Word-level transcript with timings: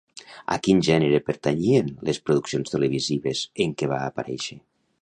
A 0.53 0.55
quin 0.67 0.79
gènere 0.87 1.19
pertanyien 1.27 1.93
les 2.09 2.21
produccions 2.31 2.75
televisives 2.77 3.45
en 3.67 3.79
què 3.83 3.93
va 3.95 4.03
aparèixer? 4.09 4.61